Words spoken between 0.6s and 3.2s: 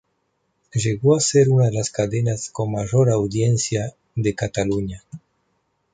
Llegó a ser una de las cadenas con mayor